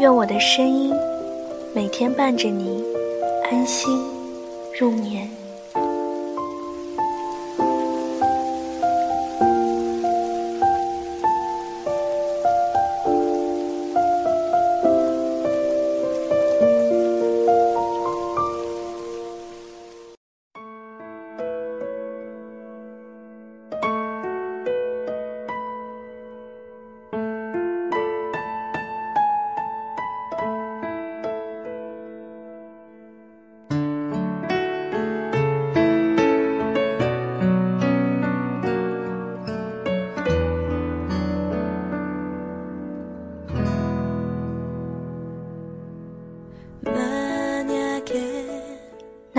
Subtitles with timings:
[0.00, 0.92] 愿我的声音
[1.72, 2.82] 每天伴着你
[3.44, 3.88] 安心
[4.76, 5.43] 入眠。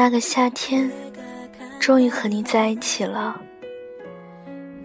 [0.06, 0.88] 那个夏天，
[1.80, 3.42] 终于和你在一起了。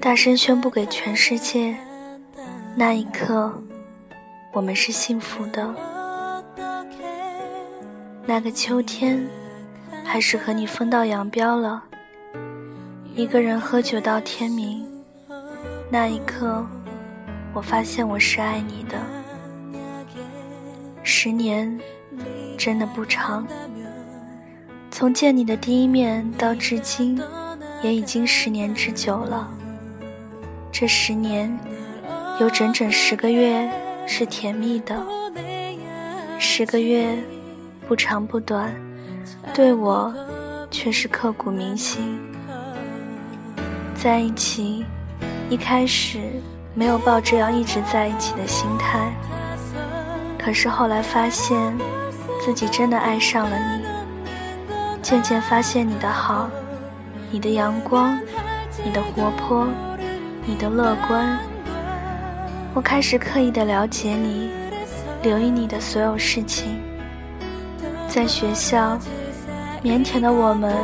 [0.00, 1.76] 大声宣布给全世界，
[2.74, 3.52] 那一刻，
[4.50, 5.74] 我们是幸福的。
[8.24, 9.22] 那个秋天，
[10.06, 11.84] 还是和你分道扬镳了。
[13.14, 14.88] 一个人喝酒到天明，
[15.90, 16.66] 那一刻，
[17.52, 18.96] 我发现我是爱你的。
[21.02, 21.78] 十年，
[22.56, 23.46] 真的不长。
[25.00, 27.18] 从见你的第一面到至今，
[27.82, 29.48] 也已经十年之久了。
[30.70, 31.58] 这十年，
[32.38, 33.66] 有整整十个月
[34.06, 35.02] 是甜蜜的，
[36.38, 37.16] 十个月
[37.88, 38.74] 不长不短，
[39.54, 40.14] 对我
[40.70, 42.20] 却是刻骨铭心。
[43.94, 44.84] 在一起，
[45.48, 46.20] 一开始
[46.74, 49.10] 没有抱着要一直在一起的心态，
[50.38, 51.56] 可是后来发现
[52.44, 53.79] 自己真的爱上了你。
[55.02, 56.48] 渐渐发现你的好，
[57.30, 58.18] 你的阳光，
[58.84, 59.66] 你的活泼，
[60.44, 61.38] 你的乐观。
[62.74, 64.50] 我开始刻意的了解你，
[65.22, 66.80] 留意你的所有事情。
[68.08, 68.98] 在学校，
[69.82, 70.76] 腼腆的我们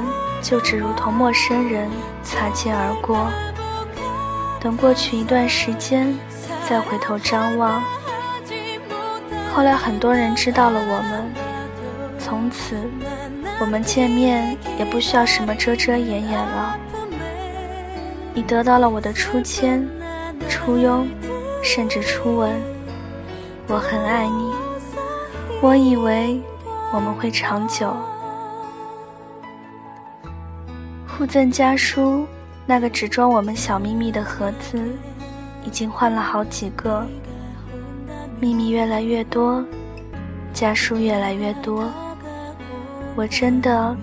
[0.43, 1.89] 就只如同陌生人
[2.23, 3.29] 擦肩而过。
[4.61, 6.17] 等过去一段时间，
[6.69, 7.83] 再回头张望。
[9.55, 11.33] 后来很多人知道了我们，
[12.37, 12.77] 从此。
[13.59, 16.79] 我们见面也不需要什么遮遮掩掩了。
[18.35, 19.89] 你得到了我的初牵、
[20.47, 21.09] 初拥，
[21.63, 22.53] 甚至初吻。
[23.69, 24.53] 我很爱你，
[25.63, 26.39] 我以为
[26.93, 27.97] 我们会长久。
[31.09, 32.27] 互赠家书，
[32.67, 34.79] 那个只装我们小秘密的盒子，
[35.65, 37.07] 已经换了好几个。
[38.39, 39.65] 秘密越来越多，
[40.53, 41.91] 家书越来越多。
[43.17, 43.97] 我真的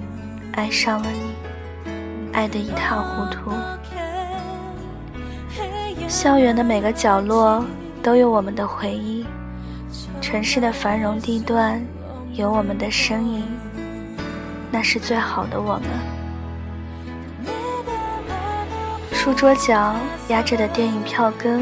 [0.54, 1.36] 爱上了你，
[2.34, 3.52] 爱得一塌糊涂。
[6.08, 7.64] 校园的每个角落
[8.02, 9.24] 都有我们的回忆，
[10.20, 11.80] 城市的繁荣地段
[12.34, 13.44] 有我们的身影，
[14.72, 15.84] 那是最好的我们。
[19.12, 19.96] 书桌角
[20.30, 21.62] 压着的电影票根，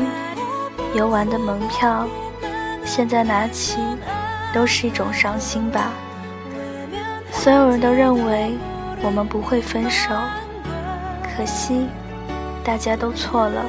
[0.96, 2.08] 游玩的门票，
[2.86, 3.78] 现在拿起
[4.54, 5.92] 都是一种伤心吧。
[7.32, 8.56] 所有人都认为
[9.02, 10.14] 我们不会分手，
[11.24, 11.88] 可惜
[12.64, 13.66] 大家都错了，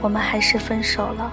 [0.00, 1.32] 我们还是分手了。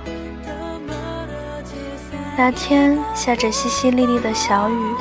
[2.35, 4.95] 那天下着淅淅沥沥的小雨，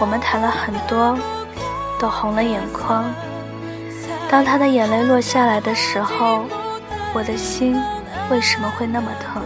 [0.00, 1.18] 我们谈了很多，
[1.98, 3.04] 都红了眼眶。
[4.30, 6.44] 当他的眼泪落下来的时候，
[7.12, 7.76] 我的心
[8.30, 9.42] 为什么会那么疼？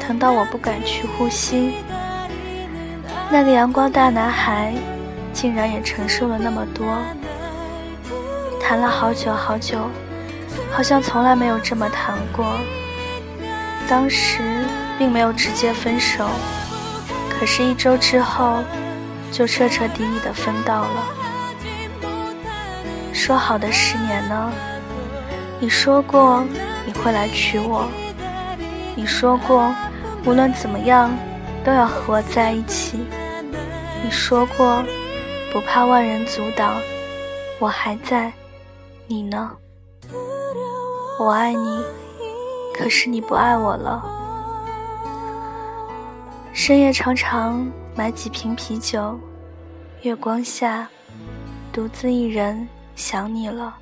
[0.00, 1.74] 疼到我不敢去呼吸。
[3.32, 4.74] 那个阳光大男孩，
[5.32, 6.98] 竟然也承受了那么多。
[8.60, 9.78] 谈了好久好久，
[10.72, 12.44] 好像从来没有这么谈过。
[13.88, 14.64] 当时
[14.98, 16.28] 并没有直接分手，
[17.28, 18.64] 可是，一周之后，
[19.30, 21.06] 就彻彻底底的分道了。
[23.12, 24.52] 说好的十年呢？
[25.60, 26.44] 你说过
[26.84, 27.88] 你会来娶我，
[28.96, 29.72] 你说过
[30.24, 31.10] 无论怎么样
[31.64, 33.04] 都要和我在一起。
[34.02, 34.84] 你说过，
[35.52, 36.80] 不怕万人阻挡，
[37.58, 38.32] 我还在，
[39.06, 39.56] 你呢？
[41.18, 41.84] 我爱你，
[42.74, 44.02] 可是你不爱我了。
[46.52, 49.18] 深夜常常买几瓶啤酒，
[50.02, 50.88] 月光下，
[51.72, 53.76] 独自一人想你了，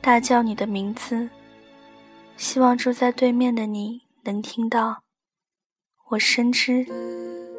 [0.00, 1.28] 大叫你的名字，
[2.36, 5.02] 希望住在对面的你能听到。
[6.10, 6.86] 我深知，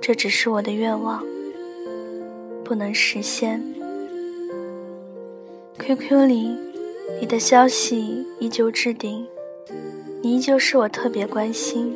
[0.01, 1.23] 这只是我的愿望，
[2.67, 3.63] 不能实现。
[5.79, 6.53] QQ 里，
[7.21, 9.25] 你的消息依旧置顶，
[10.21, 11.95] 你依旧是我特别关心。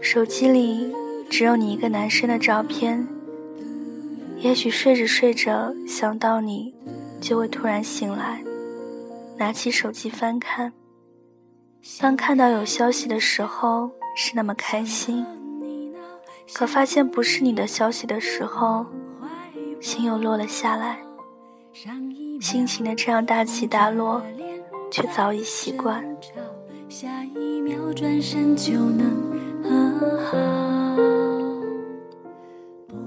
[0.00, 0.92] 手机里
[1.30, 3.06] 只有你一个男生的照片，
[4.38, 6.74] 也许睡着睡着想到你，
[7.20, 8.42] 就会突然醒来，
[9.36, 10.72] 拿起手机翻看。
[12.00, 15.24] 当看到有消息的时候，是那么开心；
[16.52, 18.84] 可发现不是你的消息的时候，
[19.80, 20.98] 心又落了下来。
[22.40, 24.22] 心情的这样大起大落，
[24.90, 26.04] 却早已习惯。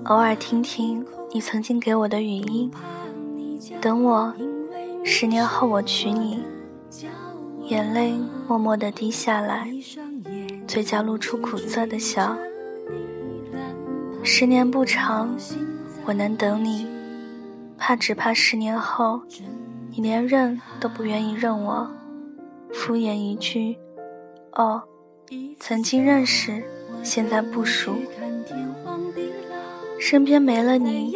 [0.06, 2.72] 偶尔听听你曾经给我的语音，
[3.80, 4.34] 等我
[5.04, 6.44] 十年后我娶你，
[7.64, 8.14] 眼泪
[8.48, 9.72] 默默的滴下来，
[10.68, 12.36] 嘴角露出苦涩的笑。
[14.24, 15.36] 十年不长，
[16.06, 16.88] 我能等你，
[17.78, 19.22] 怕只怕十年后，
[19.92, 21.88] 你连认都不愿意认我，
[22.74, 23.78] 敷衍一句，
[24.54, 24.84] 哦。
[25.60, 26.64] 曾经认识，
[27.04, 27.96] 现在不熟。
[30.00, 31.16] 身边没了你，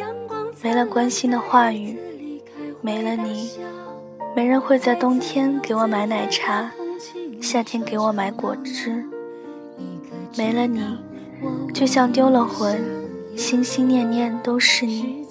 [0.63, 1.97] 没了关心的话语，
[2.81, 3.49] 没了你，
[4.35, 6.71] 没人会在冬天给我买奶茶，
[7.41, 9.03] 夏天给我买果汁。
[10.37, 10.97] 没了你，
[11.73, 12.79] 就像丢了魂，
[13.35, 15.27] 心心念念都是你。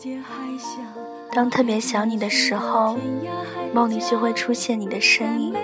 [1.32, 2.96] 当特别想你的时候，
[3.72, 5.54] 梦里就会出现你的身影。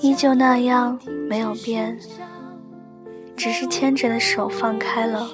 [0.00, 0.98] 依旧那样
[1.28, 1.98] 没有变，
[3.36, 5.28] 只是牵着的手放开了，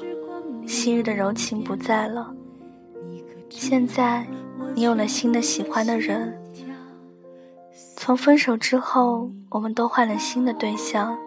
[0.66, 2.32] 昔日的柔情不在了。
[3.50, 4.26] 现在
[4.74, 6.40] 你有了新的喜欢的人，
[7.96, 11.18] 从分手之后，我们都换了新的对象，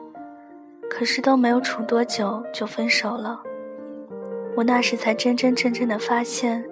[0.90, 3.42] 可是都没有处多久就分手了。
[4.58, 6.66] 我那时才真真正正的发现，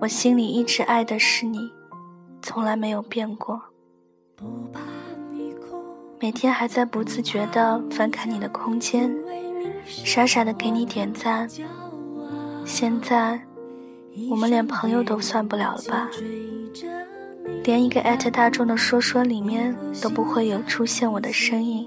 [0.00, 1.70] 我心里一直爱的是你，
[2.40, 3.60] 从来没有变过。
[6.18, 9.14] 每天还在不自觉的翻看你的空间，
[9.84, 11.46] 傻傻的给你点赞。
[12.64, 13.38] 现在，
[14.30, 16.08] 我们连朋友都算不了了吧？
[17.62, 21.86] 连一个艾特大众的说说里面都不会有出现我的身影。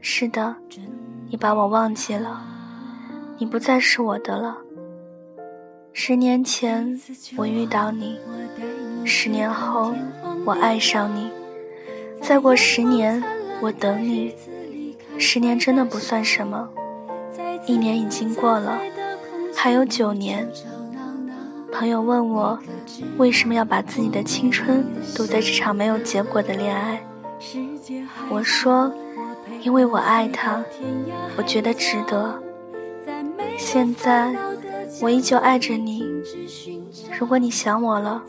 [0.00, 0.56] 是的，
[1.28, 2.44] 你把我忘记了，
[3.36, 4.58] 你不再是我的了。
[5.92, 7.00] 十年前
[7.36, 8.18] 我遇到你，
[9.04, 9.92] 十年后
[10.44, 11.30] 我爱上你。
[12.20, 13.22] 再过十年，
[13.60, 14.34] 我等你。
[15.18, 16.68] 十年真的不算什么，
[17.66, 18.78] 一年已经过了，
[19.54, 20.48] 还有九年。
[21.72, 22.58] 朋友问我，
[23.16, 24.84] 为什么要把自己的青春
[25.14, 27.04] 赌在这场没有结果的恋爱？
[28.30, 28.92] 我说，
[29.60, 30.64] 因为我爱他，
[31.36, 32.40] 我觉得值得。
[33.56, 34.34] 现在，
[35.00, 36.04] 我依旧爱着你。
[37.18, 38.22] 如果你想我了，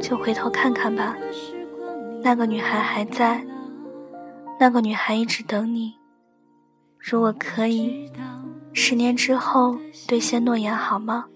[0.00, 1.16] 就回头看看吧。
[2.22, 3.44] 那个女孩还在，
[4.58, 5.94] 那个女孩一直等你。
[6.98, 8.10] 如果可以，
[8.72, 11.26] 十年之后兑现诺言好吗？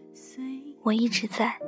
[0.82, 1.58] 我一直在。